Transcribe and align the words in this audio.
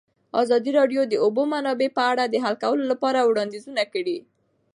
ازادي 0.41 0.71
راډیو 0.79 1.01
د 1.05 1.09
د 1.11 1.15
اوبو 1.23 1.41
منابع 1.53 1.89
په 1.97 2.03
اړه 2.11 2.23
د 2.27 2.35
حل 2.43 2.55
کولو 2.63 2.83
لپاره 2.91 3.19
وړاندیزونه 3.29 3.83
کړي. 3.93 4.17